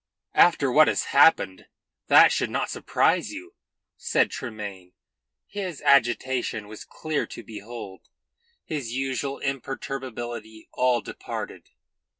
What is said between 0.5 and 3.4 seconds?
what has happened that should not surprise